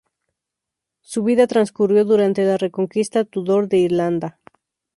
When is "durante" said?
2.05-2.43